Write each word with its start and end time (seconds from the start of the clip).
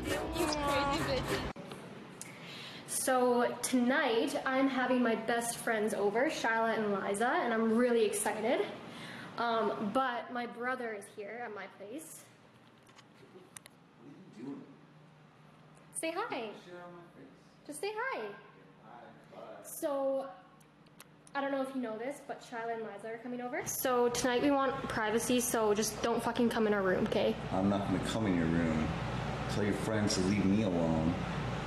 Have 0.00 0.08
you? 0.08 0.40
You 0.40 0.46
crazy 0.46 1.04
bitches. 1.04 1.50
So 2.86 3.54
tonight 3.62 4.34
I'm 4.46 4.68
having 4.68 5.02
my 5.02 5.14
best 5.14 5.58
friends 5.58 5.94
over, 5.94 6.30
Shyla 6.30 6.76
and 6.76 6.92
Liza, 6.92 7.28
and 7.28 7.52
I'm 7.52 7.76
really 7.76 8.04
excited. 8.04 8.66
Um, 9.38 9.90
but 9.92 10.32
my 10.32 10.46
brother 10.46 10.94
is 10.98 11.04
here 11.16 11.42
at 11.44 11.54
my 11.54 11.66
place. 11.78 12.20
What 13.98 14.06
are 14.06 14.38
you 14.38 14.44
doing? 14.44 14.62
Say 16.00 16.12
hi. 16.16 16.28
Shit 16.30 16.74
on 16.74 16.92
my 16.94 17.06
face. 17.16 17.66
Just 17.66 17.80
say 17.80 17.90
hi. 17.94 18.22
Hi. 18.84 19.40
So, 19.64 20.26
I 21.34 21.40
don't 21.40 21.52
know 21.52 21.62
if 21.62 21.74
you 21.74 21.80
know 21.80 21.96
this, 21.96 22.20
but 22.26 22.42
Shyla 22.42 22.74
and 22.74 22.82
Liza 22.82 23.14
are 23.14 23.18
coming 23.18 23.40
over. 23.40 23.62
So 23.66 24.08
tonight 24.08 24.42
we 24.42 24.50
want 24.50 24.74
privacy, 24.88 25.40
so 25.40 25.74
just 25.74 26.00
don't 26.02 26.22
fucking 26.22 26.48
come 26.48 26.66
in 26.66 26.74
our 26.74 26.82
room, 26.82 27.06
okay? 27.06 27.36
I'm 27.52 27.68
not 27.68 27.86
gonna 27.86 28.00
come 28.10 28.26
in 28.26 28.36
your 28.36 28.46
room. 28.46 28.88
Tell 29.54 29.64
your 29.64 29.72
friends 29.74 30.14
to 30.14 30.20
leave 30.22 30.44
me 30.44 30.62
alone. 30.62 31.14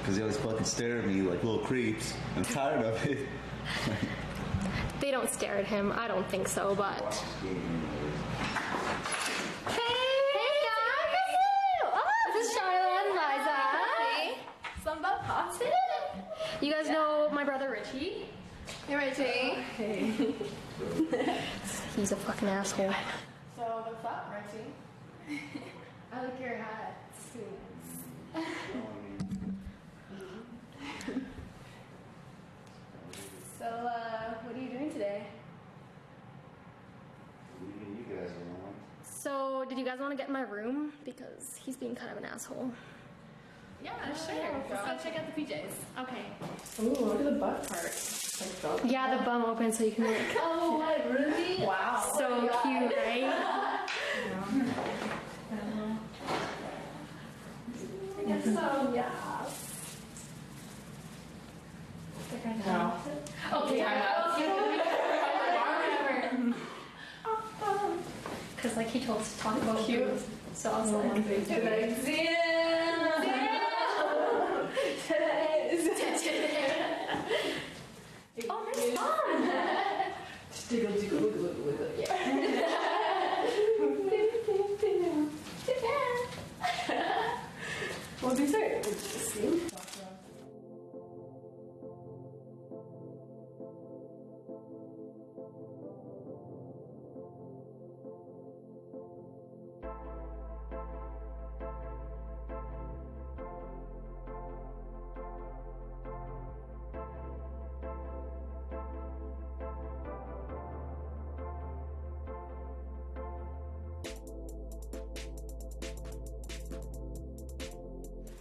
Cause 0.05 0.15
they 0.15 0.21
always 0.21 0.37
fucking 0.37 0.65
stare 0.65 0.99
at 0.99 1.07
me 1.07 1.21
like 1.21 1.43
little 1.43 1.59
creeps. 1.59 2.13
I'm 2.35 2.43
tired 2.43 2.85
of 2.85 3.05
it. 3.05 3.27
They 5.03 5.11
don't 5.11 5.29
stare 5.29 5.57
at 5.57 5.65
him. 5.65 5.91
I 5.91 6.07
don't 6.07 6.25
think 6.29 6.47
so, 6.47 6.73
but. 6.75 7.01
Watch 7.01 7.09
this 7.09 7.41
game 7.43 7.57
anyways. 7.57 8.19
Hey, 9.67 9.95
hey 10.33 10.53
guys! 10.63 11.35
Oh, 11.83 11.99
this 12.33 12.47
is 12.47 12.57
Shyla 12.57 13.01
and 13.01 13.11
Liza. 13.11 14.81
Some 14.81 14.99
about 14.99 15.25
pasta. 15.25 15.65
You 16.61 16.71
guys 16.71 16.87
know 16.87 17.27
my 17.33 17.43
brother 17.43 17.69
Richie. 17.69 18.27
Hey, 18.87 18.95
Reggie. 18.95 19.61
Hey. 19.75 20.35
He's 21.97 22.13
a 22.13 22.15
fucking 22.15 22.47
asshole. 22.47 22.93
So, 23.57 23.61
what's 23.61 24.05
up, 24.05 24.33
Reggie? 24.33 25.41
I 26.13 26.23
like 26.23 26.39
your 26.39 26.55
hat. 26.55 26.95
So, 33.59 33.65
uh, 33.65 34.33
what 34.43 34.55
are 34.55 34.59
you 34.59 34.69
doing 34.69 34.91
today? 34.91 35.27
Leaving 37.61 37.97
you 37.97 38.15
guys 38.15 38.31
alone. 38.31 38.73
So, 39.03 39.65
did 39.69 39.77
you 39.77 39.85
guys 39.85 39.99
want 39.99 40.11
to 40.11 40.17
get 40.17 40.27
in 40.27 40.33
my 40.33 40.41
room? 40.41 40.93
Because 41.05 41.59
he's 41.63 41.77
being 41.77 41.95
kind 41.95 42.11
of 42.11 42.17
an 42.17 42.25
asshole. 42.25 42.71
Yeah, 43.83 43.91
sure. 44.13 44.63
Let's 44.69 44.85
go 44.85 44.97
check 45.09 45.19
out 45.19 45.35
the 45.35 45.41
PJs. 45.41 45.73
Okay. 45.99 46.25
Ooh, 46.81 47.05
look 47.05 47.19
at 47.19 47.25
the 47.25 47.31
butt 47.31 47.67
part. 47.67 47.93
Yeah, 48.85 49.17
the 49.17 49.23
bum 49.23 49.45
open 49.45 49.71
so 49.71 49.83
you 49.83 49.91
can 49.91 50.05
like. 50.11 50.37
Oh, 50.37 50.77
what, 50.77 51.09
really? 51.09 51.65
Wow. 51.65 52.13
So 52.17 52.49
cute, 52.63 52.93
right? 52.97 53.69
I 58.43 58.45
so, 58.45 58.91
yeah. 58.93 59.09
Okay, 62.33 62.55
Because 68.55 68.71
um, 68.71 68.77
like 68.77 68.87
he 68.87 68.99
told 68.99 69.21
us 69.21 69.33
to 69.33 69.39
talk 69.39 69.61
about 69.61 69.79
Cute. 69.85 70.09
So 70.53 70.71
I 70.71 70.81
was 70.81 70.91
like, 70.91 71.11
oh, 71.13 72.42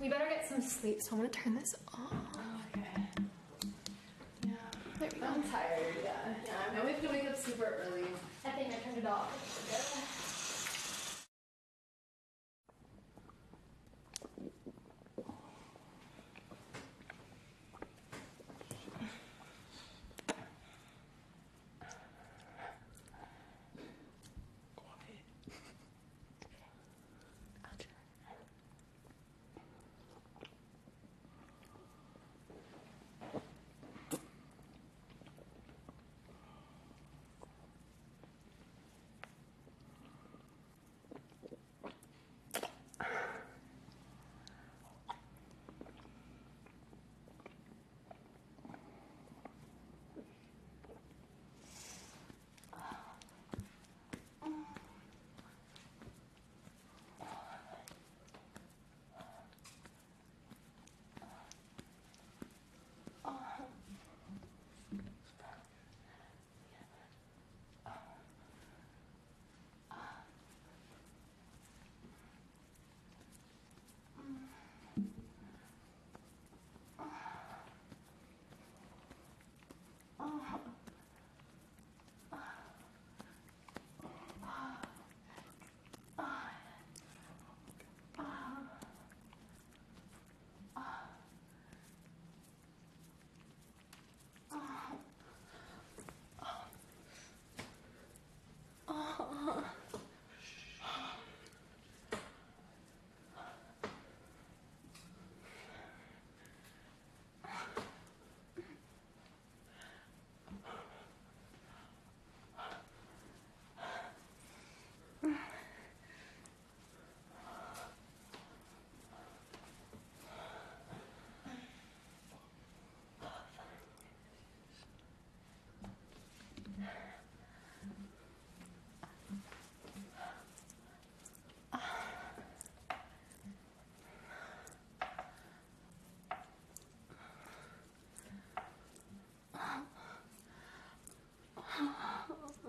We 0.03 0.09
better 0.09 0.29
get 0.29 0.45
some 0.49 0.61
sleep, 0.61 1.01
so 1.01 1.13
I'm 1.13 1.19
gonna 1.19 1.29
turn 1.29 1.55
this 1.55 1.77
off. 1.95 2.13
Okay. 2.77 2.83
Yeah. 4.45 4.51
There 4.99 5.09
we 5.15 5.21
go. 5.21 5.27
I'm 5.27 5.45
tired, 5.45 5.95
yeah. 6.03 6.11
Yeah, 6.45 6.53
I'm 6.73 6.81
always 6.81 6.97
gonna 6.97 7.15
wake 7.17 7.31
up 7.31 7.39
super 7.39 7.79
early. 7.87 8.09
I 8.45 8.51
think 8.51 8.75
I 8.75 8.79
turned 8.83 8.99
it 8.99 9.07
off. 9.07 10.12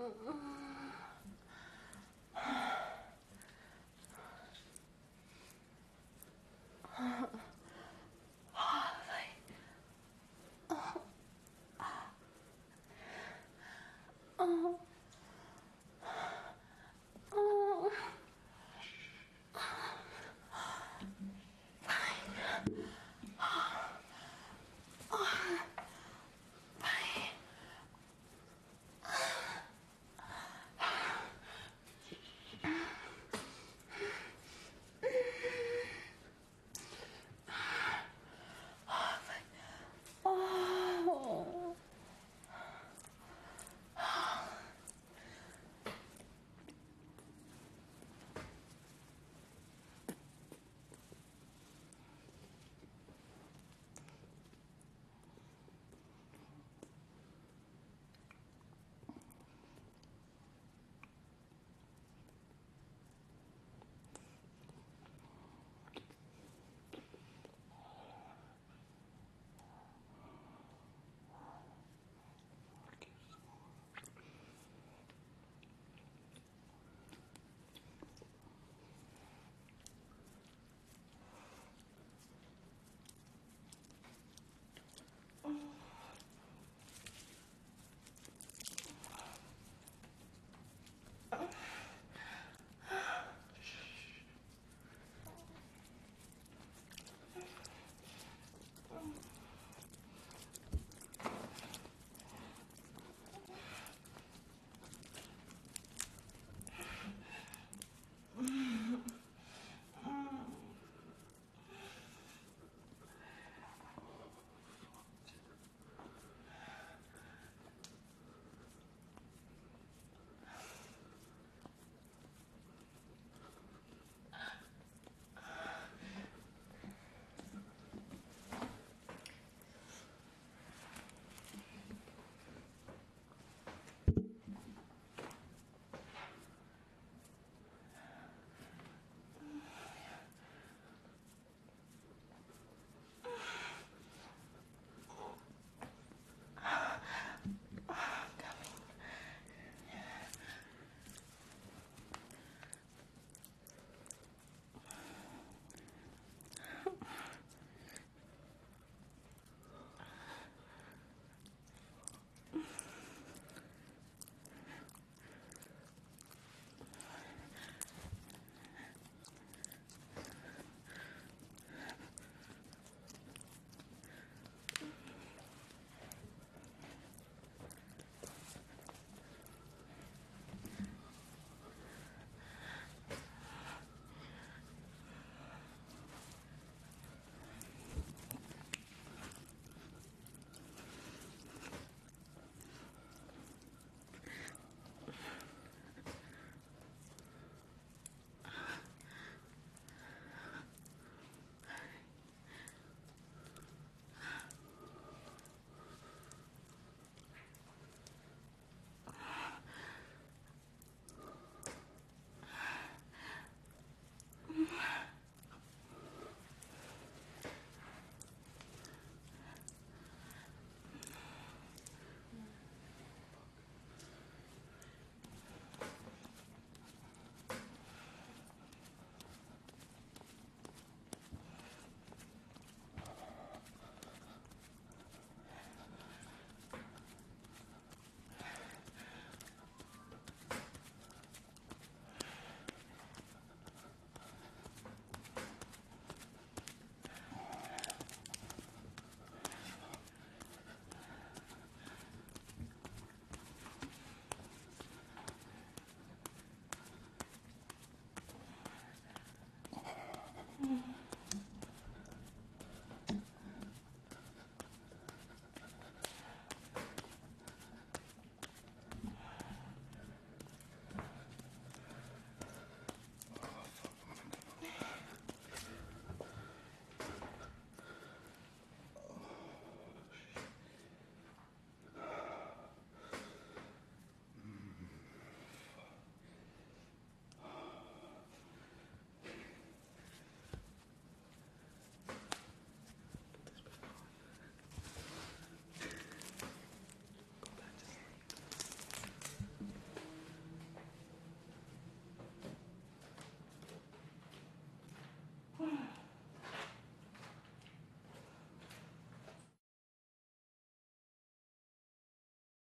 Mm-hmm. 0.04 0.53